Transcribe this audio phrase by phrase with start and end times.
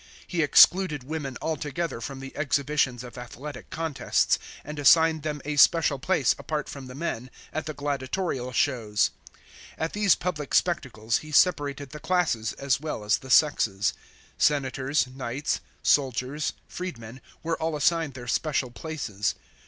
[0.25, 5.99] He excluded women altogether from the exhibitions of athletic contests, and assigned them a special
[5.99, 9.11] place, apart from the men, at the gladiatorial shows.
[9.77, 13.93] At these public spectacles he separated the classes as well as the sexes.
[14.39, 19.35] Senators, knights, soldiers, freedmen were all assigned their special places.